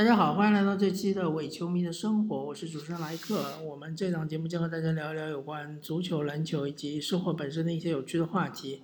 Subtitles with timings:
[0.00, 3.58] 大家好，欢迎来到这期的伪球迷的生活，我是主持人莱克。
[3.62, 8.80] 我们这档节目将和大家聊一聊有关足球、篮球以及生活本身的一些有趣的话题。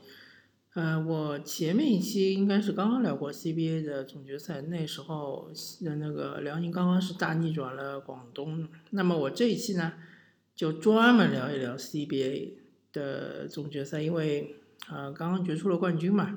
[0.74, 5.50] 呃，我前面一期应该是刚刚聊过 CBA 的总决赛，那时候
[5.80, 8.68] 的那个辽宁刚刚是大逆转了广东。
[8.90, 9.94] 那么我这一期呢，
[10.54, 12.50] 就专门聊一聊 CBA
[12.92, 14.56] 的总决赛，因为
[14.88, 16.36] 啊刚刚决出了冠军嘛，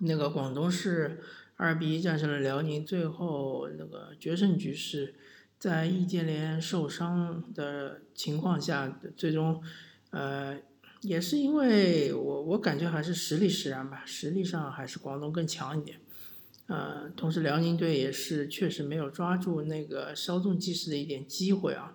[0.00, 1.20] 那个广东是。
[1.62, 5.14] 二比一战胜了辽宁，最后那个决胜局是
[5.58, 9.62] 在易建联受伤的情况下，最终，
[10.08, 10.56] 呃，
[11.02, 16.00] 也是因为我我感觉还是实力使然吧，实力上还是广东更强一点，
[16.68, 21.94] 呃，同时辽宁队也是确实没有抓住那个稍纵即逝的一点机会啊，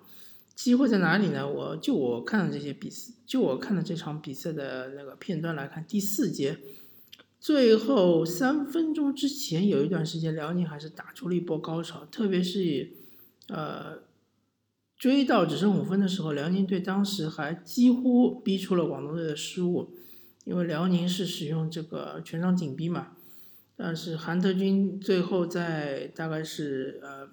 [0.54, 1.50] 机会在哪里呢？
[1.50, 6.60] 我就我看的这些比赛，就我看的这场比赛的那个片段来看，第四节。
[7.46, 12.90] 最后三分钟之前有一段时间，辽宁还是打出了一波高潮，特别是，
[13.50, 14.00] 呃，
[14.98, 19.92] 追到只剩五分的时候，辽宁队当时还几乎逼出了广东队的失误，
[20.46, 23.10] 因为辽宁是使用这个全场紧逼嘛，
[23.78, 27.30] 但是韩德君最后在大概是呃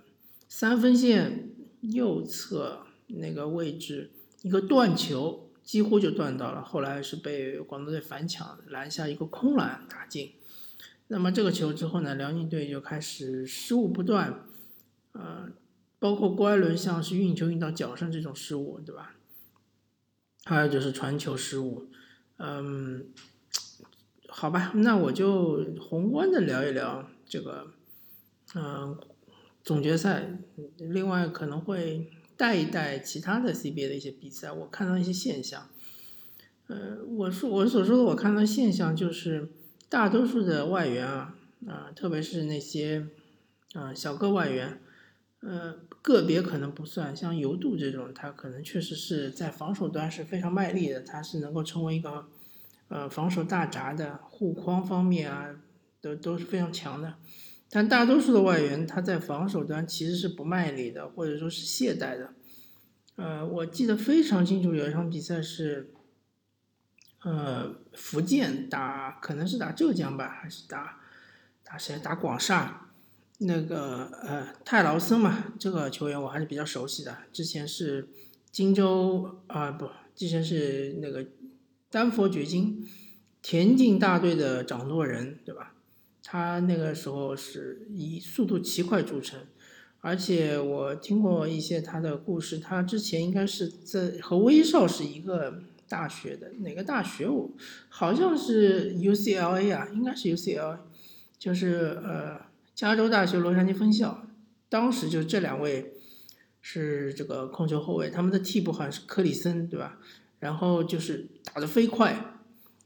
[0.47, 1.49] 三分线
[1.81, 4.11] 右侧那个位置
[4.43, 5.49] 一个断球。
[5.63, 10.33] 几乎就断到了，后来是被广东队反抢拦下一个空篮打进。
[11.09, 14.45] 那么这个球之后呢，辽宁队就开始失误不断，
[15.13, 15.49] 呃，
[15.99, 19.15] 包括郭艾伦像是运球运到脚上这种失误，对吧？
[20.45, 21.87] 还有就是传球失误，
[22.39, 23.07] 嗯，
[24.29, 27.69] 好吧，那我就宏观的聊一聊这个，
[28.55, 28.99] 嗯，
[29.62, 30.39] 总决赛，
[30.78, 32.11] 另外可能会。
[32.42, 35.69] 带一带其他的 CBA 的一些比赛，我看到一些现象。
[36.66, 39.48] 呃，我说我所说的我看到现象就是，
[39.88, 41.36] 大多数的外援啊
[41.69, 43.06] 啊，特别是那些
[43.75, 44.80] 啊小个外援，
[45.38, 52.26] 呃，个别可能不算，像尤杜这种，他可能确实是在防守端是非常卖力的，他是能够成为一个
[52.88, 55.54] 呃防守大闸的，护框方面啊
[56.00, 57.14] 都都是非常强的。
[57.75, 62.34] 但大多数的外援，他在防守端其实是不卖力的，或者说是懈怠的。
[63.16, 65.91] 呃，我记得非常清楚，有一场比赛是，
[67.22, 71.00] 呃，福建打可能是打浙江吧，还是打
[71.65, 71.99] 打谁？
[71.99, 72.91] 打广厦。
[73.38, 77.16] 那个呃，泰劳森嘛，这个球员我还是比较熟悉的。
[77.33, 78.06] 之前是
[78.50, 81.27] 荆州啊，不，之前是那个
[81.91, 82.87] 丹佛掘金
[83.41, 85.75] 田径大队的掌舵人，对吧？
[86.22, 89.41] 他那个时候是以速度奇快著称，
[90.00, 92.59] 而且我听过一些他的故事。
[92.59, 97.28] 他之前应该是在和威少是一个大学的，哪个大学？
[97.28, 97.50] 我
[97.88, 100.78] 好像是 UCLA 啊，应该是 UCLA，
[101.38, 102.41] 就是呃
[102.75, 104.27] 加州大学洛杉矶分校。
[104.69, 105.93] 当时就这两位
[106.60, 109.99] 是这个控球后卫，他们的替补好像是科里森，对吧？
[110.39, 112.31] 然后就是打得飞快。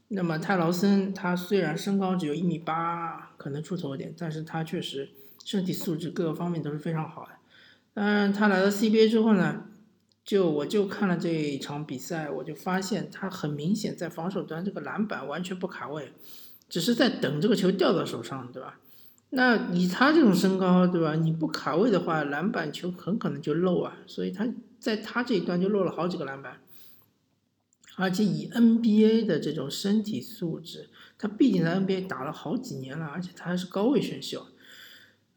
[0.09, 5.09] 那么泰劳森他虽然身高只有一米八，可能出头点，但是他确实
[5.43, 7.31] 身体素质各个方面都是非常好的。
[7.93, 9.65] 当然，他来到 CBA 之后呢，
[10.23, 16.13] 就我就看了这一场比赛，我就发现他很明显在防守端这个篮板完全不卡位，
[16.69, 18.79] 只是在等这个球掉到手上，对吧？
[19.31, 21.15] 那以他这种身高，对吧？
[21.15, 24.47] 你不卡位的话，篮板球很可能就漏啊，所以他
[24.79, 26.61] 在他这一端就漏了好几个篮板。
[27.99, 30.87] 而且以 NBA 的这种身体素质，
[31.17, 34.45] 他毕竟在 NBA 打了好几年了，而且他还是高位选秀，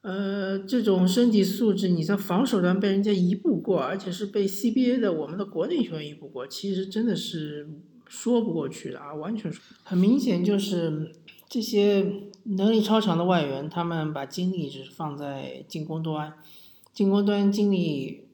[0.03, 7.67] 呃，这种身体素质，你在防守端被人家一步过，而且是被 CBA 的我们的国内球员一步过，其实真的是
[8.07, 11.13] 说不过去的啊，完全说很明显就是
[11.49, 12.13] 这些
[12.45, 16.35] 能力超强的外援，他们把精力只是放在进攻端，
[16.93, 18.27] 进攻端精力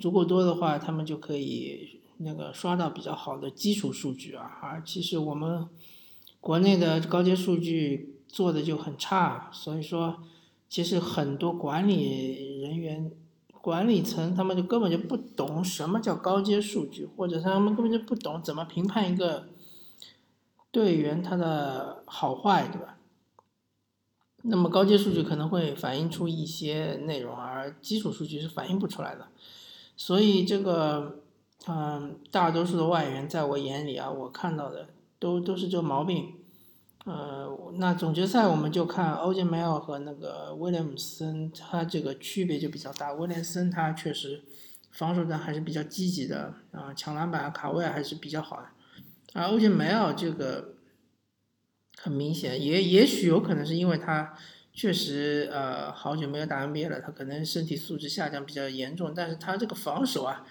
[0.00, 1.99] 足够多的话，他们就可以。
[2.22, 5.66] 那个刷到比较好的基础数据啊，而其实我们
[6.38, 10.22] 国内的高阶数据做的就很差，所以说
[10.68, 13.10] 其实很多管理人员、
[13.62, 19.48] 管理层他们就根本就不懂什么叫高阶数据，或者他们根本就不懂怎么评判一个
[20.70, 22.98] 队员他的好坏，对吧？
[24.42, 29.28] 那么高阶数据可能会反映出一些内容，而基础数据是反映不出来的，
[29.96, 31.19] 所以这个。
[31.66, 36.34] 嗯，大多数的外援在我眼里啊，我看到的都都是这毛病。
[37.04, 37.48] 呃，
[37.78, 43.12] 那总决赛我们就看欧杰梅尔和那个威廉姆森，他这个区别就比较大。
[43.14, 44.42] 威廉森他确实
[44.90, 48.66] 防守端还是比较积极的啊，抢篮板、卡位还是比较好的。
[49.32, 50.74] 而欧杰梅尔这个
[51.96, 54.34] 很明显，也也许有可能是因为他
[54.72, 60.44] 确实呃好久没有打 NBA 了，他可能身体素质下降比较严重，但是他这个防守啊，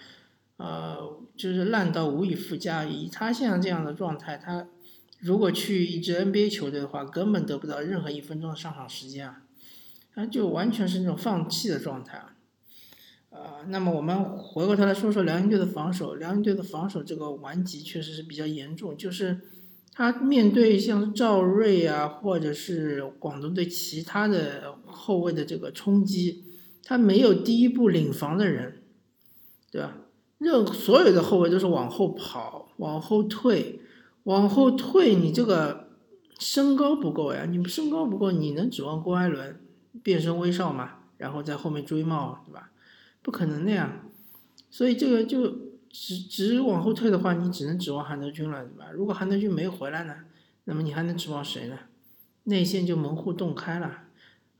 [0.60, 2.84] 呃就是烂到无以复加。
[2.84, 4.68] 以他现在这样的状态，他
[5.18, 9.42] 如果去一支 NBA 球队的话，根本得不到任何一分钟的上场时间啊，
[10.14, 12.36] 他就完全是那种放弃的状态啊。
[13.30, 19.40] 呃，那么我们回过头来说说辽宁队的防守，辽宁队的防守这个顽疾确实是比较严重，就是
[19.92, 26.44] 他面对像赵睿啊，或者是广东队其他的后卫的这个冲击，
[26.82, 28.82] 他没有第一步领防的人，
[29.70, 29.96] 对吧？
[30.40, 33.80] 任所有的后卫都是往后跑、往后退、
[34.22, 35.90] 往后退，你这个
[36.38, 39.60] 身高不够呀，你身高不够，你能指望郭艾伦
[40.02, 40.92] 变身威少吗？
[41.18, 42.70] 然后在后面追帽，对吧？
[43.20, 44.00] 不可能的呀，
[44.70, 45.46] 所以这个就
[45.90, 48.86] 只只往后退的话，你只能指望韩德君了，对吧？
[48.94, 50.14] 如果韩德君没回来呢，
[50.64, 51.78] 那么你还能指望谁呢？
[52.44, 54.04] 内线就门户洞开了，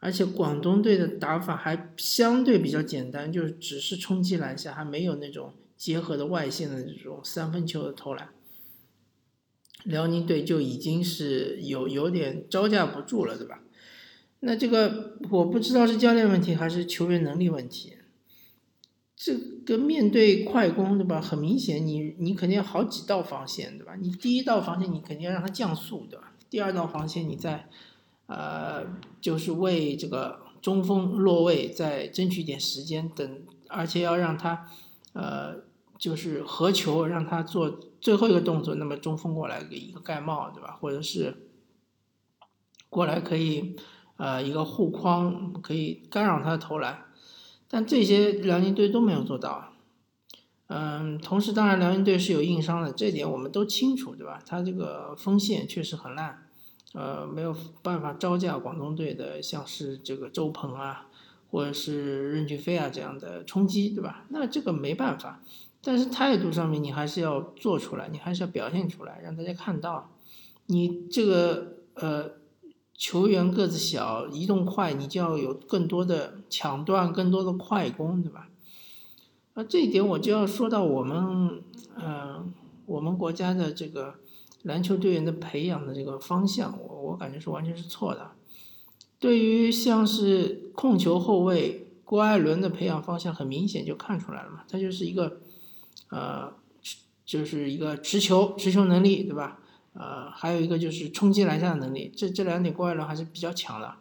[0.01, 8.29] 而且广东队的打法还相对比较简单，就只是冲击篮下，还没有那种结合的外线的这种三分球的投篮。
[9.85, 13.63] 辽宁队就已经是有有点招架不住了，对吧？
[14.41, 17.95] 那这个我不知道是教练问题还是球员能力问题。
[19.17, 21.19] 这个面对快攻，对吧？
[21.19, 23.97] 很明显，你你肯定好几道防线，对吧？
[23.97, 26.35] 你第一道防线，你肯定要让它降速，对吧？
[26.51, 27.71] 第二道防线，你在，
[28.27, 28.87] 呃，
[29.23, 34.67] 就是为这个中锋落位再争取一点时间，等，而且要让他，
[35.15, 35.63] 呃，
[36.01, 40.79] 就是合球，让他做最后一个动作，那么中锋过来给一个盖帽，对吧？
[40.81, 41.51] 或者是
[42.89, 43.77] 过来可以，
[44.17, 47.05] 呃，一个护框可以干扰他的投篮。
[47.69, 49.75] 但这些辽宁队都没有做到，
[50.69, 54.43] 嗯，同时当然辽宁队是有硬伤的，这点我们都清楚，对吧？
[54.47, 56.49] 他这个锋线确实很烂，
[56.95, 61.09] 呃，没有办法招架广东队的像是这个周鹏啊，
[61.51, 64.25] 或者是任骏飞啊这样的冲击，对吧？
[64.31, 65.43] 那这个没办法，
[65.83, 70.11] 但是态度上面你还是要做出来，你还是要表现出来，让大家看到，
[70.67, 72.41] 你这个呃。
[73.03, 78.51] 球员个子小，移动快，你就要有更多的抢断，更多的快攻，对吧？
[79.55, 81.63] 啊，这一点我就要说到我们，
[81.97, 82.53] 嗯，
[82.85, 84.17] 我们国家的这个
[84.65, 88.33] 篮球队员的培养的这个方向，我我感觉是完全是错的。
[89.19, 95.41] 对于像是控球后卫郭艾伦的培养方向，很明显就看出来了嘛，他就是一个，
[96.11, 96.53] 呃，
[97.25, 99.59] 就是一个持球，持球能力，对吧？
[99.93, 103.97] 呃，还有一个就是冲击篮下的能力，这这两点郭艾伦还是比较强的。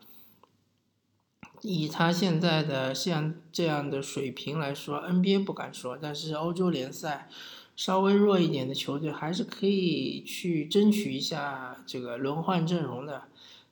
[1.62, 7.28] 以他现在的像这样的水平来说，NBA 不敢说，但是欧洲联赛
[7.76, 13.24] 稍微弱一点的球队还是可以去争取一下这个轮换阵容的。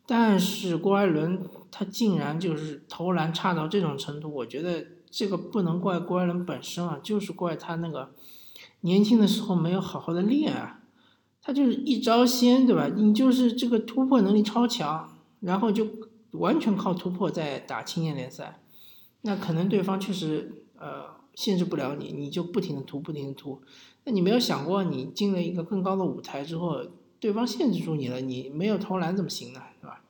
[0.06, 8.12] 但是郭艾伦他竟然就是投篮差到这种程度，我觉得这个不能怪郭艾伦本身啊，就是怪他那个
[8.82, 10.82] 年轻的时候没有好好的练啊。
[11.42, 12.90] 他就是一招鲜，对吧？
[12.94, 15.88] 你就是这个突破能力超强，然后就
[16.32, 18.60] 完全靠突破在打青年联赛，
[19.22, 21.06] 那可能对方确实呃
[21.36, 23.62] 限制不了你，你就不停的突，不停的突。
[24.04, 26.82] 那你没有想过，你进了一个更高的舞台之后，
[27.22, 29.62] 对方限制住你了，你没有投篮怎么行呢？
[29.82, 30.02] 对吧？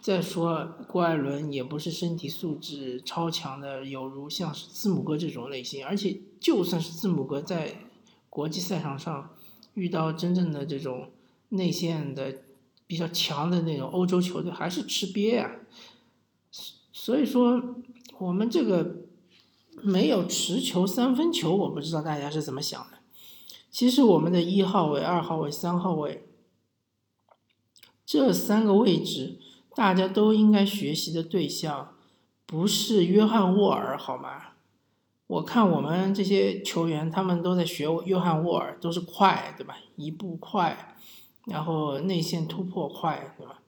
[0.00, 7.88] 再说郭艾伦也不是身体素质超强的，有如像是字母哥这种类型，而且就算是字母哥在
[8.28, 9.30] 国际赛场上。
[9.74, 11.10] 遇到真正的这种
[11.48, 12.42] 内线的
[12.86, 15.50] 比较强的那种欧洲球队，还是吃瘪呀。
[16.92, 17.74] 所以说，
[18.18, 18.98] 我们这个
[19.82, 22.98] 没有持球三分球，我不知道大家是怎么想的。
[23.68, 26.28] 其实我们的一号位、二号位、三号位
[28.06, 29.40] 这三个位置，
[29.74, 31.94] 大家都应该学习的对象
[32.46, 34.42] 不是约翰沃尔，好吗？
[35.26, 39.76] 我看我们这些球员，他们都在学约翰沃尔，都是快，对吧？
[39.96, 40.94] 一步快，
[41.46, 43.60] 然后内线突破快，对吧？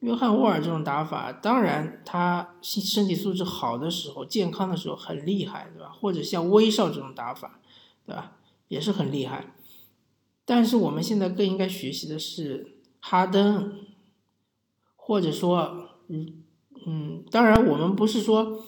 [0.00, 5.90] 约翰沃尔这种打法，当然他身体素质好的时候、健康的时候很厉害，对吧？
[5.90, 7.60] 或者像威少这种打法，
[8.04, 8.32] 对吧？
[8.68, 9.54] 也是很厉害。
[10.44, 13.78] 但是我们现在更应该学习的是哈登，
[15.04, 16.42] 或者说，嗯
[16.86, 18.64] 嗯，当然我们不是说。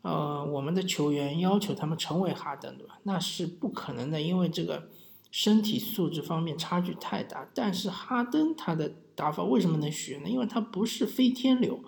[0.00, 3.00] 呃，我们的球员要求他们成为哈登，对吧？
[3.02, 4.88] 那是不可能的，因为这个
[5.30, 7.50] 身体素质方面差距太大。
[7.52, 10.28] 但是哈登他的打法为什么能学呢？
[10.30, 11.82] 因为他不是飞天流，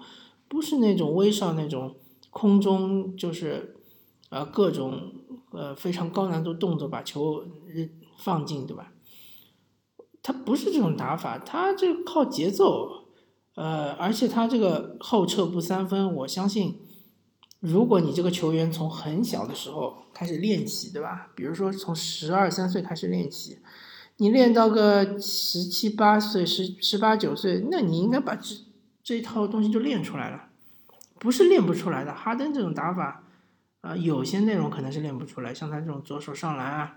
[0.48, 1.94] 不是那种威少那种
[2.30, 3.76] 空中就是
[4.28, 5.12] 呃各种
[5.52, 7.44] 呃非常高难度动作把球
[8.18, 8.92] 放进，对吧？
[10.20, 12.99] 他不是这种打法，他这靠节奏，
[13.56, 16.80] 呃，而且他这个后撤步三分，我相信，
[17.58, 21.30] 如果你这个球员从很小的时候开始练起，对吧？
[21.34, 23.58] 比如说从十二三岁开始练起，
[24.16, 28.54] 你练到个十七八岁、十十八九岁，那你应该把这
[29.02, 30.44] 这一套东西就练出来了，
[31.18, 32.14] 不是练不出来的。
[32.14, 33.24] 哈登这种打法，
[33.80, 36.96] 啊，有些内容可能是练不出来，像他这种左手上篮啊，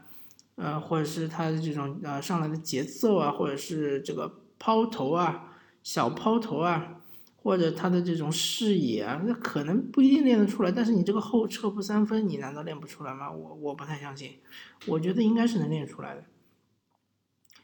[0.55, 5.49] 呃，或者是他的这种呃上来的节奏啊，或者是这个抛投啊。
[5.83, 7.01] 小抛投啊，
[7.35, 10.71] 或者他的这种视野啊，那可能不一定练得出来。
[10.71, 13.29] 但是你这个后撤步三分，你难道练不出来吗？
[13.29, 14.39] 我我不太相信，
[14.87, 16.23] 我觉得应该是能练出来的。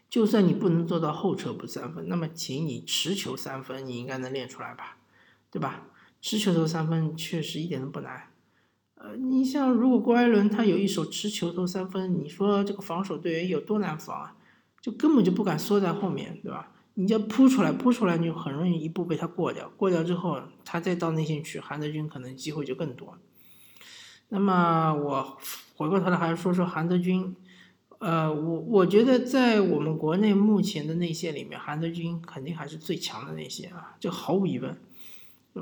[0.10, 4.98] 就算你不能做到后撤步三分，那么请你持球三分，你应该能练出来吧？
[5.50, 5.88] 对吧？
[6.22, 8.24] 持球投三分确实一点都不难。
[8.96, 14.36] 呃，你像如果郭艾伦他有一手持球投三分，你说这个防守队员有多难防啊？
[14.82, 16.74] 就根本就不敢缩在后面，对吧？
[17.00, 23.18] 你就扑出来，扑出来你就很容易一步被他过掉，过掉之后他再到内线去，韩德君可能机会就更多。
[24.27, 25.38] 那么我
[25.77, 27.34] 回过头来还是说说韩德君，
[28.00, 34.77] 呃，我我觉得在我们国内目前的内线里面，韩德君肯定还是最强的内线啊，这毫无疑问。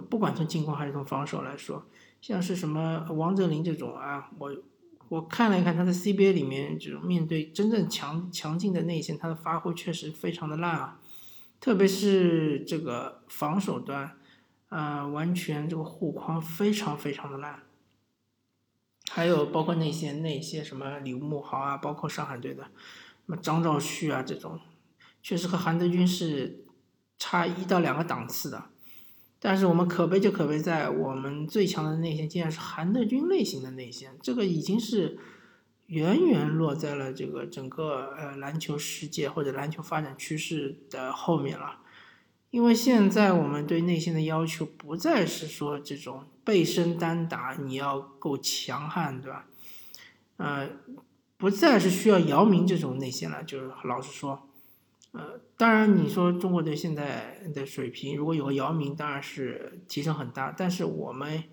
[0.10, 1.86] 不管从进攻还是从防守来说，
[2.20, 4.52] 像是什么王哲林这种啊，我
[5.10, 11.00] 我看了一看他在 CBA 里面，这种面对真正强强劲的内线，他的发挥确实非常的烂啊。
[11.60, 14.18] 特别是这个防守端，
[14.70, 17.64] 啊，完全这个护框非常非常的烂。
[19.10, 22.70] 还有包括那些那些什么李慕豪啊，包括上海队的什
[23.26, 24.60] 么张兆旭啊这种，
[25.22, 26.66] 确实和韩德君是
[27.18, 28.66] 差一到两个档次的。
[29.40, 35.20] 但是我们可悲就可悲在我们最强的内线竟然是韩德君类型的内线，这个已经是。
[35.88, 41.80] 远远落在了这个整个呃篮球世界或者篮球发展趋势的后面了，
[42.50, 49.48] 因为现在我们对内线的要求不再是说这种背身单打你要够强悍，对吧？
[50.36, 50.70] 呃，
[51.38, 54.50] 不再是需要姚明这种内线了，就是老实说，
[55.14, 61.46] 呃，当然你说中国队现在的水平，如果有个姚明，当然是提升很大，但是我们。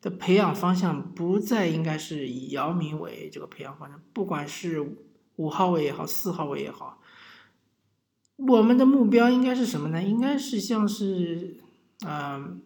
[0.00, 4.96] 的培养方向不再应该是以姚明为这个培养方向，不管是
[5.36, 7.00] 五号位也好，四号位也好，
[8.36, 10.02] 我们的目标应该是什么呢？
[10.02, 11.58] 应该是像是，
[12.06, 12.62] 嗯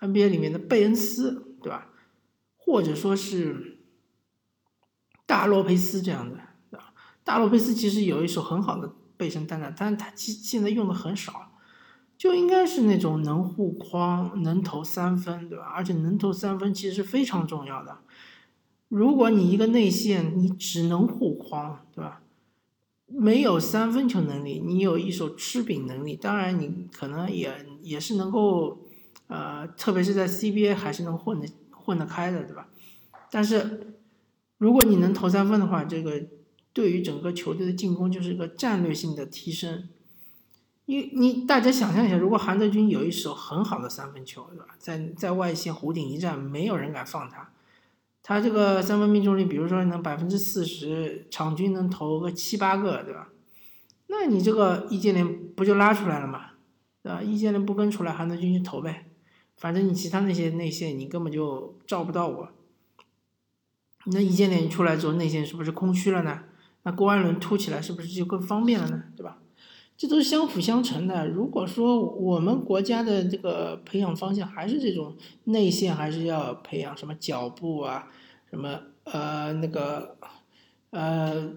[0.00, 1.88] ，NBA 里面的贝恩斯，对吧？
[2.56, 3.78] 或者说是
[5.26, 6.38] 大洛佩斯这样的，
[6.70, 6.94] 对吧？
[7.22, 11.50] 大洛佩斯其实有一手很好的背身单打，但是他现现在用的很少。
[12.24, 15.66] 就应该是那种能护框、能投三分，对吧？
[15.66, 17.98] 而且能投三分其实是非常重要的。
[18.88, 22.22] 如果你一个内线你只能护框，对吧？
[23.06, 28.78] 没有三分球能力，你有一手吃饼能力，当然你可能也也是能够，
[29.26, 32.68] 呃，特别是在 CBA 还是能混的混得开的，对吧？
[33.30, 33.98] 但是
[34.56, 36.22] 如果你能投三分的话，这个
[36.72, 39.90] 对于整个球队的进攻就是一个战略性的提升。
[40.86, 44.66] 你你大家想象一下，如果韩德君有一手很好的三分球，对吧？
[44.78, 47.50] 在在外线弧顶一站，没有人敢放他。
[48.22, 53.28] 他这个三分命中率，比如说能百分之四十，场均能投个七八个，对吧？
[54.08, 56.50] 那你这个易建联不就拉出来了嘛，
[57.02, 57.22] 对吧？
[57.22, 59.06] 易建联不跟出来，韩德君去投呗。
[59.56, 62.48] 反正你其他那些内线，你根本就照不到我。
[64.06, 66.42] 那易建联出来之后，内线是不是空虚了呢？
[66.82, 69.04] 那郭艾伦突起来，是不是就更方便了呢？
[69.16, 69.38] 对吧？
[69.96, 71.28] 这都是相辅相成的。
[71.28, 78.08] 如果说我们国家的这个培养方向还是这种内线，还是要培养什么脚步啊，
[78.50, 80.16] 什么呃那个
[80.90, 81.52] 呃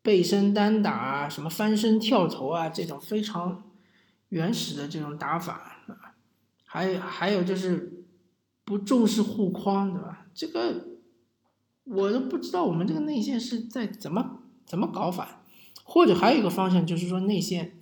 [0.00, 3.62] 背身单打啊，什么翻身跳投啊，这种非常
[4.30, 6.16] 原始的这种打法啊，
[6.64, 8.04] 还还有就是
[8.64, 10.26] 不重视护框，对吧？
[10.34, 10.86] 这个
[11.84, 15.42] 我都不知道我们这个内线是在怎么怎么搞法。
[15.84, 17.76] 或者还有一个方向，就是说内线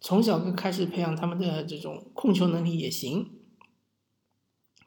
[0.00, 3.30] 从小就开始培养他们的这种控球能力也行。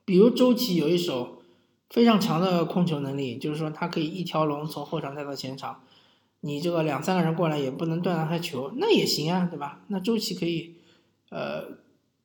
[0.03, 1.43] 比如周琦有一手
[1.89, 5.83] 非常强的控球能力，就是说他可以一条龙从后场带到前场，
[6.41, 9.83] 你这个两三个人过来也不能断到他球，那也行啊，对吧？
[9.87, 10.75] 那周琦可以，
[11.29, 11.77] 呃，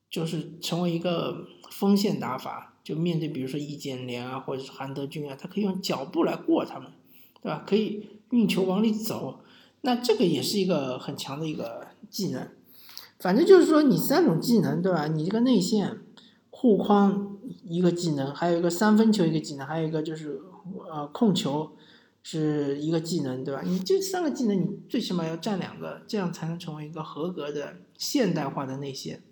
[0.09, 6.91] 就是成为一个锋线打法，就面对比如说易建联啊，或者是韩德君啊，他可以用脚步来过他们，
[7.43, 7.63] 对吧？
[7.67, 9.41] 可以运球往里走。
[9.85, 12.49] 那这个也是一个很强的一个技能，
[13.19, 15.07] 反正就是说你三种技能，对吧？
[15.09, 15.99] 你这个内线
[16.49, 20.41] 护框一个技能，还有一个三分球一个技能，还有一个就是
[20.91, 21.77] 呃控球
[22.23, 23.61] 是一个技能，对吧？
[23.63, 29.23] 你这三个技能你最起码要占两个，这样才能成为一个合格的现代化的内线。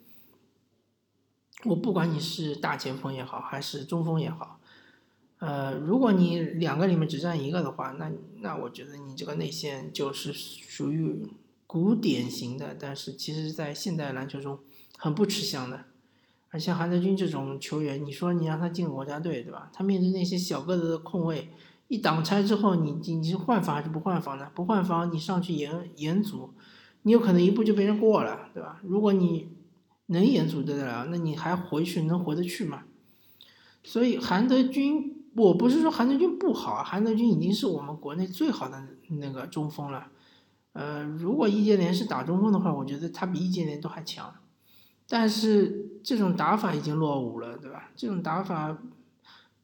[1.65, 4.61] 我不管你是大前锋也好，还是中锋也好，
[5.43, 11.27] 呃，如果你两个里面只占一个的话，那那我觉得你这个内线就是属于
[11.67, 14.61] 古典型的，但是其实在现代篮球中
[14.97, 15.87] 很不吃香的。
[16.51, 19.69] 而像韩德君这种球员，你说你让他进国家队，对吧？
[19.75, 21.49] 他面对那些小个子的控卫，
[21.89, 24.49] 一挡拆之后，你你是换防还是不换防呢？
[24.55, 26.51] 不换防，你上去延延阻，
[27.03, 28.81] 你有可能一步就被人过了，对吧？
[28.85, 29.49] 如果你
[30.07, 32.85] 能延阻得了，那你还回去能回得去吗？
[33.83, 40.09] 所以韩德君，我不是说韩德君不好，韩德君已经是我们国内最好的那个中锋了。
[40.73, 44.35] 呃，如果易建联是打中锋的话，我觉得他比易建联都还强。
[45.09, 47.91] 但是这种打法已经落伍了，对吧？
[47.95, 48.79] 这种打法，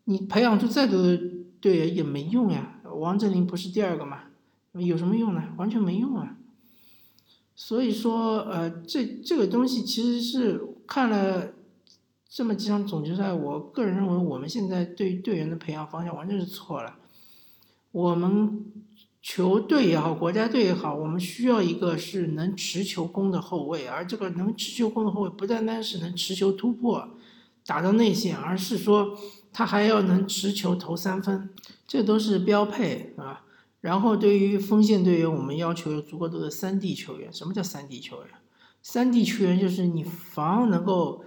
[0.04, 1.18] 你培养出再多的
[1.60, 2.80] 队员也没用呀。
[2.84, 4.24] 王哲林不是第二个嘛？
[4.72, 5.42] 有什么用呢？
[5.56, 6.36] 完全没用啊。
[7.54, 11.52] 所以说，呃，这这个东西其实是看了
[12.28, 16.96] 这么几场总决赛，我个人认为我们现在对队员的培养方向完全是错了。
[17.92, 18.64] 我们。
[19.20, 27.06] 球队也好，国家队也好，我们需要一个是能持球攻的后卫，而这个能持球攻的后卫不单单是能持球突破，
[27.66, 29.18] 打到内线，而是说
[29.52, 31.50] 他还要能持球投三分，
[31.86, 33.44] 这都是标配啊。
[33.80, 37.30] 然后对于锋线队员，我们要求有足够多的三 D 球员。
[37.30, 38.28] 什么叫三 D 球员？
[38.80, 41.24] 三 D 球员就是你防能够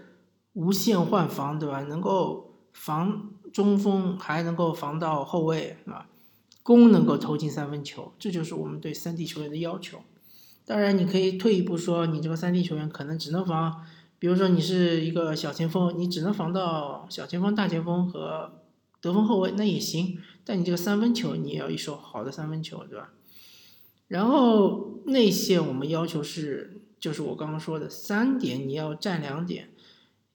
[0.53, 1.81] 无限换防，对吧？
[1.83, 6.07] 能够防中锋，还能够防到后卫，啊。
[6.63, 9.97] 攻能够投进三分球，这就是我们对三 D 球员的要求。
[10.63, 13.83] 当然，你可以退一步说，你这个三 D 球员可能只能防，
[14.19, 18.61] 比如说你是一个小前锋，你只能防到小前锋、大前锋和
[19.01, 20.19] 得分后卫，那也行。
[20.45, 23.11] 但你这个三分球，你也要一手好的三分球，对吧？
[24.07, 29.70] 然后内线我们要求是，就是我刚刚说的三点，你要占两点，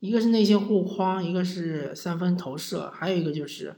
[0.06, 3.74] 一个是内线护框，一个是三分投射，还有一个就是。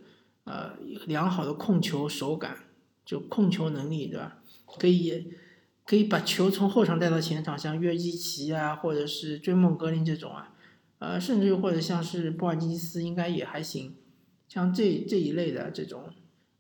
[0.51, 2.57] 呃，良好的控球手感，
[3.05, 4.39] 就控球能力，对吧？
[4.79, 5.31] 可以
[5.85, 10.55] 可以把球从后场带到前场，像约基奇啊，或者是追梦格林这种啊，
[11.01, 13.97] 呃，甚至或者像是波尔津吉斯，应该也还行。
[14.49, 16.05] 像这这一类的这种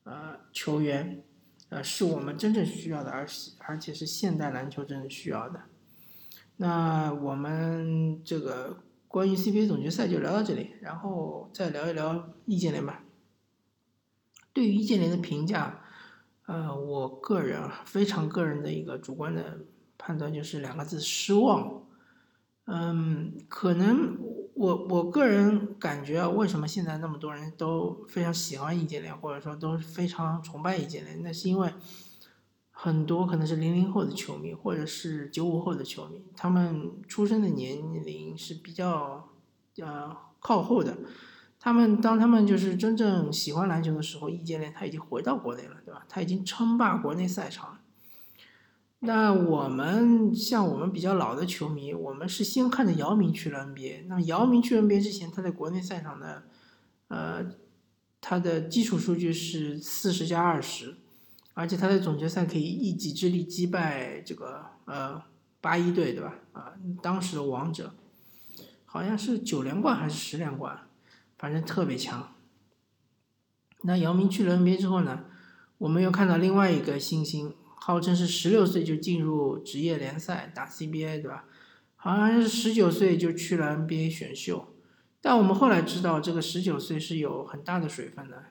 [0.04, 1.24] 呃球员，
[1.70, 3.26] 呃，是我们真正需要的，而
[3.60, 5.62] 而且是现代篮球真正需要的。
[6.58, 13.02] 那我们这个关于 CBA 总决赛就聊到这里，然后再聊一聊易建联吧。
[14.52, 15.82] 对于易建联的评价，
[16.46, 19.60] 呃，我个人啊，非常个人的一个主观的
[19.96, 21.84] 判断就是两个字：失望。
[22.70, 24.18] 嗯，可能
[24.52, 31.22] 我我个人感觉啊，为什么现在那么多人都非常喜欢易建联，或者说都非常崇拜易建联？
[31.22, 31.72] 那是因为
[32.80, 39.30] 很多可能是零零后的球迷，或者是九五后的球迷，他们出生的年龄是比较
[39.78, 40.96] 呃靠后的。
[41.58, 46.06] 他们当他们就是真正喜欢篮球的时候，易建联他已经回到国内了，对吧？
[46.08, 47.80] 他已经称霸国内赛场。
[49.00, 54.06] 那我们像我们比较老的球迷，我们是先看着姚明去了 NBA。
[54.06, 56.44] 那姚明去 NBA 之前，他在国内赛场的，
[57.08, 57.44] 呃，
[58.20, 60.94] 他的基础数据是四十加二十，
[61.58, 65.20] 而且他在总决赛可以一己之力击败这个呃
[65.60, 66.36] 八一队，对吧？
[66.52, 67.92] 啊，当时的王者，
[68.84, 70.86] 好像是九连冠还是十连冠？
[71.36, 72.32] 反正特别强。
[73.82, 75.24] 那姚明去了 NBA 之后呢，
[75.78, 81.46] 我们又看到另外一个新星，号称是十六岁就进入职业联赛打 CBA，对吧？
[81.96, 84.72] 好像是十九岁就去了 NBA 选秀。
[85.20, 88.44] 但我们后来知道，这个十九岁是有很大的水分的。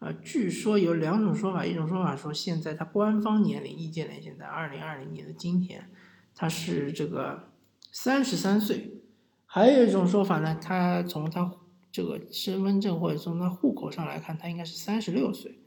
[0.00, 5.88] 呃，据说有两种说法，一种说法说现在他官方年龄，易建联现在二零二零年的今天，
[6.34, 7.50] 他是这个
[7.92, 9.02] 三十三岁。
[9.46, 11.54] 还有一种说法呢，他从他。
[11.92, 15.58] 这个身份证或者从他户口上来看，他应该是三十六岁。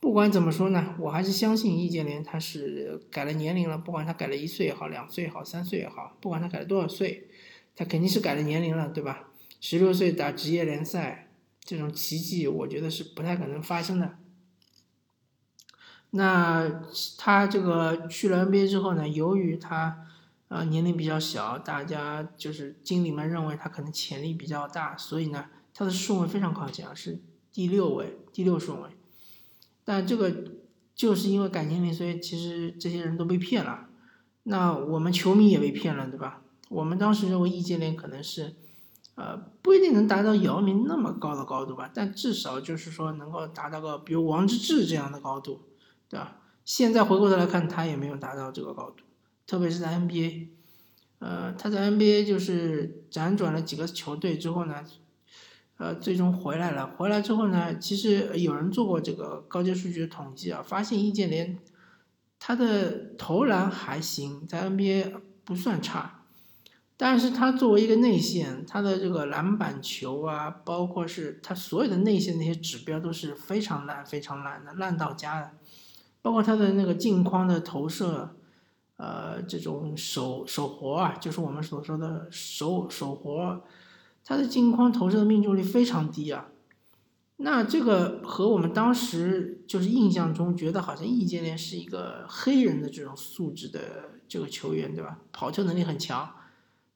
[0.00, 3.78] 不管怎么说呢，我还是相信易建联他是改了年龄了。
[3.78, 7.28] 不管他改了一岁也好，两岁也好，三岁也好，不管他改了多少岁，
[7.76, 9.28] 他肯定是改了年龄了，对吧？
[9.60, 11.29] 十六岁打职业联赛
[11.64, 14.18] 这种奇迹，我觉得是不太可能发生的。
[16.10, 16.82] 那
[17.18, 20.06] 他这个去了 NBA 之后呢，由于他。
[20.50, 28.88] 呃，年龄比较小，大家就是经理们认为他可能潜力比较大，所以呢，他的顺位非常靠前，是第六位，第六顺位。
[29.84, 30.50] 但这个
[30.92, 33.90] 就是因为感情里，所以其实这些人都被骗了。
[34.42, 36.42] 那我们球迷也被骗了，对吧？
[36.68, 38.56] 我们当时认为易建联可能是，
[39.20, 45.60] 呃，不一定能达到姚明那么高的高度吧，但至少就是说能够达到个比如王治郅这样的高度，
[46.08, 46.38] 对吧？
[46.64, 49.04] 现在回过头来看，他也没有达到这个高度。
[49.46, 50.46] 特别是在 NBA，
[51.18, 54.82] 呃，他在 NBA 就是辗转了几个球队之后呢，
[55.76, 56.86] 呃，最终回来了。
[56.96, 61.58] 回来之后呢，其实有人做过这个高阶数据的统计啊，发现易建联
[62.38, 66.19] 他的投篮还行，在 NBA 不算差。
[67.02, 75.52] 但是他作为一个内线，他的这个篮板球啊，包括是他所有的内线那些指标都是非常烂、非常烂的，烂到家的。
[76.20, 78.36] 包括他的那个镜框的投射，
[78.98, 83.62] 呃，这种手手活啊，就是我们所说的手手活，
[84.22, 86.48] 他的镜框投射的命中率非常低啊。
[87.38, 95.20] 那这个和我们当时就是印象中觉得好像易建联是一个黑人的这种素质的这个球员，对吧？
[95.32, 96.30] 跑球能力很强。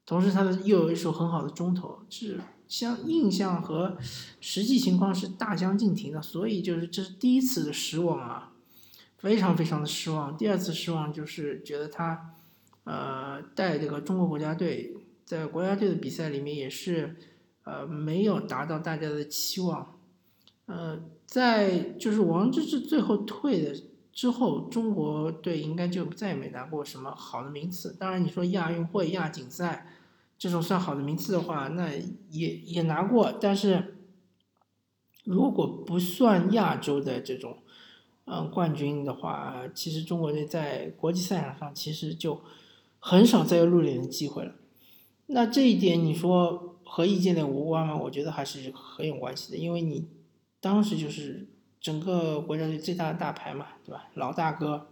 [0.05, 3.97] 同时，他的又有一手很好的中投，是相印象和
[4.39, 8.53] 实际情况是大相径庭的，所以就是这是第一次的失望啊，
[9.17, 10.37] 非常非常的失望。
[10.37, 12.35] 第二次失望就是觉得他，
[12.83, 17.15] 呃，带这个中国国家队在国家队的比赛里面也是，
[17.63, 19.97] 呃，没有达到大家的期望，
[20.67, 23.75] 呃，在就是王治郅最后退的
[24.13, 27.95] 之后，中国队应该就再也没拿过什么好的名次。
[27.99, 29.93] 当然，你说亚运会、亚锦赛。
[30.37, 31.89] 这种算好的名次的话，那
[32.29, 33.97] 也也拿过，但是
[35.23, 37.57] 如果不算亚洲的这种
[38.25, 42.41] 嗯冠军的话，其实中国队在国际赛场上其实就
[42.99, 44.53] 很少再有露脸的机会了。
[45.27, 47.95] 那这一点你说和易建联无关吗？
[47.95, 50.07] 我觉得还是很有关系的，因为你
[50.59, 51.47] 当时就是
[51.79, 54.09] 整个国家队最大的大牌嘛，对吧？
[54.13, 54.87] 老大哥，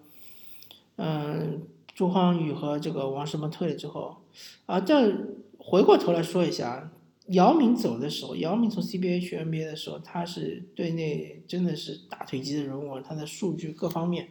[0.95, 1.67] 嗯。
[1.95, 4.22] 朱芳雨和这个王什么退了之后，
[4.65, 5.15] 啊，这
[5.57, 6.91] 回过头来说一下，
[7.27, 14.29] 姚明走的时候，姚明从 CBA 去 NBA 的时候，他是队内真的是大腿级的人物，他的数据各方面，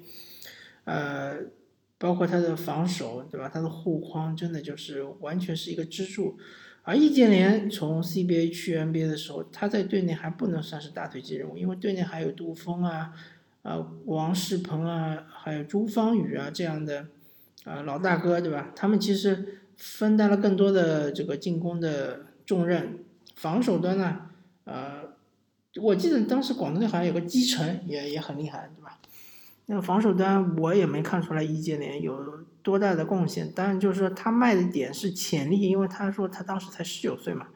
[0.85, 1.39] 呃，
[1.99, 3.49] 包括他的防守，对吧？
[3.49, 6.37] 他的护框真的就是完全是一个支柱。
[6.85, 13.13] 而易建联从 CBA 去 NBA 的时候，他在队内还不能算是大腿级人物，因为队内还有杜峰啊，
[13.63, 17.07] 啊，王仕鹏啊，还有朱芳雨啊这样的。
[17.65, 18.73] 啊，老大哥对吧？
[18.75, 24.31] 他们其实分担了更多的这个进攻的重任，防守端呢，
[24.63, 25.03] 呃，
[25.83, 29.01] 我记得当时广东队好像有个基层也也很厉害，对吧？
[29.67, 37.49] 那个防守端我也没看出来易建联有多大的贡献，当然就是说他卖的点是潜力，因为他说他当时才十九岁嘛，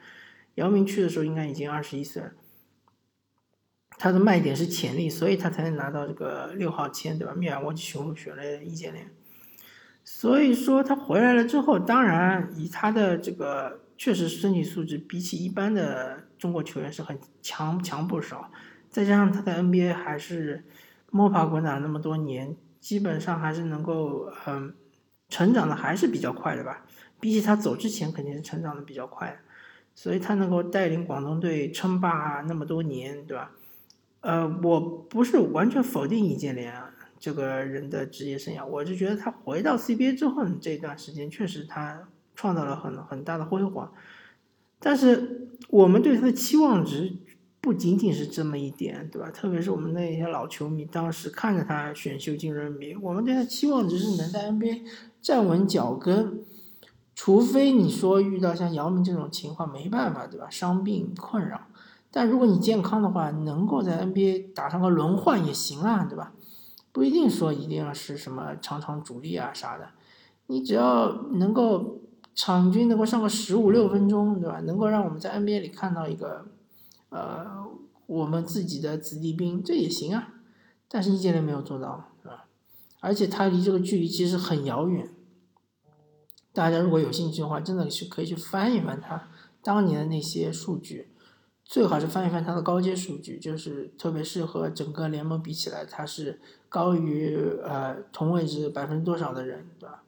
[0.56, 2.32] 姚明去的时候应该已经二十一岁了，
[3.98, 7.34] 他的卖点是潜力，所以他才能拿到这个六号签，对吧？
[7.34, 9.08] 密尔沃基雄鹿选了易建联。
[10.08, 18.52] 所以说他回来了之后，当然以他的这个确实身体素质比起一般的中国球员是很强强不少，
[18.88, 20.64] 再加上他在 NBA 还是
[21.10, 24.72] 摸爬滚打那么多年，基本上还是能够嗯
[25.28, 26.86] 成长的还是比较快的吧。
[27.18, 29.40] 比起他走之前肯定是成长的比较快，
[29.92, 33.50] 所以他能够带领广东队称霸那么多年，对吧？
[34.20, 36.92] 呃，我不是完全否定易建联啊。
[37.18, 43.92] 这个人的职业生涯，我就觉得他回到 CBA 之后这段时间，确实他创造了很很大的辉煌。
[44.78, 47.12] 但是我们对他的期望值
[47.60, 49.30] 不仅仅是这么一点，对吧？
[49.30, 54.82] 特别是我们那些老球迷，当时看着他选秀进入 NBA，我们对他期望值是能在 NBA
[55.20, 56.44] 站稳脚跟。
[57.18, 60.50] 除非你说遇到像姚明这种情况，没办法，对吧？
[60.50, 61.62] 伤病困扰。
[62.10, 66.34] 但如果你健康的话，能够在 NBA 打上个轮换也行啊，对吧？
[66.96, 69.90] 不一定说一定要是什么场场主力啊啥的，
[70.46, 72.00] 你只要能够
[72.34, 74.60] 场均能够上个十五六分钟，对吧？
[74.60, 76.46] 能够让我们在 NBA 里看到一个，
[77.10, 77.66] 呃，
[78.06, 80.36] 我们自己的子弟兵，这也行啊。
[80.88, 82.46] 但是易建联没有做到，是吧？
[83.00, 85.10] 而且他离这个距离其实很遥远。
[86.54, 89.28] 大家如果有兴趣的话，真的是可以去翻一翻他
[89.60, 91.10] 当年的那些数据。
[91.68, 100.04] 最好是翻一翻他的高阶数据，就是特别是和整个联盟比起来，他是高于呃同位置百分之多少的人，对吧？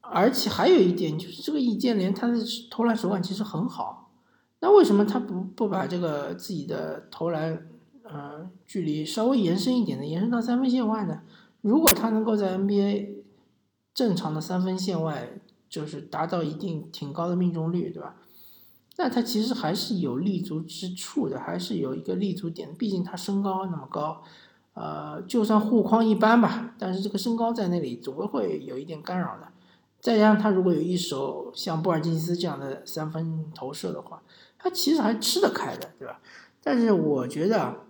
[0.00, 2.36] 而且还有一点就是，这个易建联他的
[2.70, 4.10] 投篮手感其实很好，
[4.58, 7.68] 那为什么他不不把这个自己的投篮
[8.02, 11.22] 呃距离稍微延伸一点呢，延伸到三分线外呢？
[11.60, 13.10] 如果他能够在 NBA
[13.94, 18.16] 正常的三分线外，就是达到一定挺高的命中率，对吧？
[18.96, 22.74] 那他其实还是有立足之处的，还是有一个立足点。
[22.74, 24.22] 毕竟他身高那么高，
[24.74, 29.48] 呃，就算护框一般吧，但是这个身高在那里总归会有一点干扰的。
[30.00, 34.22] 再加上他如果有一手像布尔津斯这样的三分投射的话，
[34.58, 36.20] 他其实还吃得开的，对吧？
[36.62, 37.84] 但是我觉得，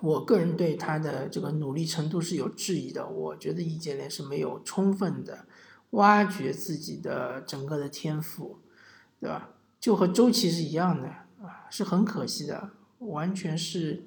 [0.00, 3.06] 我个人对他的这个努力程度是有质疑的。
[3.06, 5.46] 我觉得易建联是没有充分的
[5.90, 8.58] 挖掘自己的整个的天赋，
[9.20, 9.50] 对吧？
[9.80, 11.08] 就和周琦是一样的
[11.40, 14.04] 啊，是很可惜的，完全是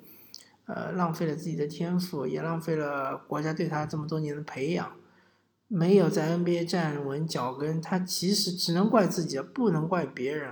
[0.66, 4.92] 呃浪费了自己的天赋，也浪费了国家对他这么多年的培养，
[5.68, 10.52] 没有在 NBA 站稳脚跟，他其实只能怪自己，不能怪别人。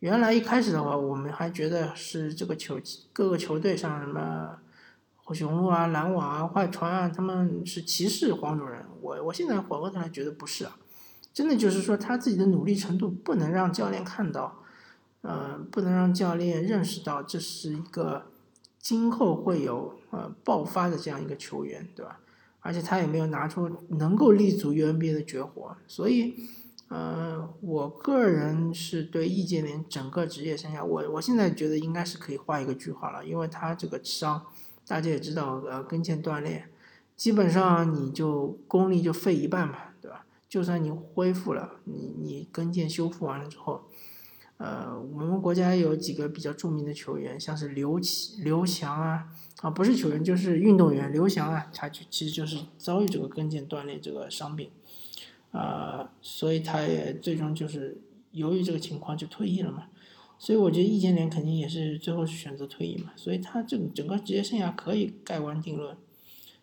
[0.00, 2.80] 原来一开始的话，我们还觉得是这个球
[3.12, 4.56] 各个球队像什么
[5.14, 8.84] 火雄鹿啊、篮网啊、快船啊，他们是歧视黄种人。
[9.02, 10.76] 我我现在回过头来觉得不是啊，
[11.32, 14.62] 真的就是说他自己的努力程度不能让教练看到，
[15.22, 18.26] 呃，不能让教练认识到这是一个
[18.78, 22.20] 今后会有呃爆发的这样一个球员，对吧？
[22.60, 26.34] 而且他也没有拿出能够立足 UNBA 的绝活，所以。
[26.92, 34.44] 呃，我个人是对易建联整个职业生涯，我我现在觉得应该是可以画一个句号了，因为他这个伤，
[34.88, 36.64] 大家也知道，呃，跟腱断裂，
[37.16, 39.76] 基本上你就功力就废一半嘛，
[40.50, 43.84] 就算你恢复了，你你跟腱修复完了之后，
[44.58, 49.28] 呃，我们国家有几个比较著名的球员，像是刘琦、刘翔啊，
[49.62, 54.70] 啊，不是球员就是运动员，刘翔啊，他就其实就是遭遇这个跟腱断裂这个伤病。
[55.52, 59.88] 啊，所以他也最终就是由于这个情况就退役了嘛，
[60.38, 65.96] 所以我觉得易建联肯定也是最后是选择退役嘛，所以他这整个职业生涯可以盖棺定论，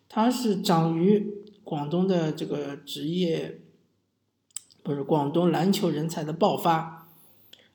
[0.08, 3.60] 他是长于广东的这个职业，
[4.88, 7.06] 不是广东篮球人才的爆发，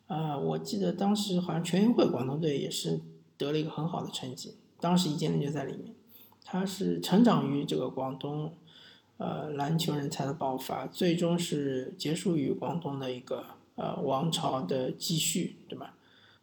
[0.08, 3.02] 啊，我记得当时好像全运会广东队也是
[3.38, 5.94] 得了一个很好的成绩，当时易建联就在里面，
[6.44, 8.56] 他是成长于这个广东。
[9.18, 13.46] 呃，篮球人才的爆发，最终是结束于广东的一个
[13.76, 15.94] 呃王朝的继续，对吧？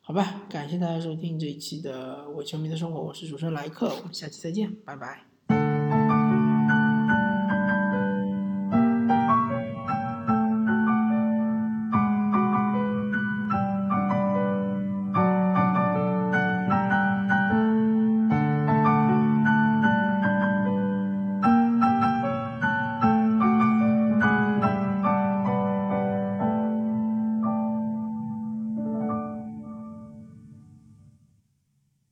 [0.01, 5.30] 好吧，感谢大家收听这一期的我球迷的生活，我是主持人莱克，我们下期再见，拜拜。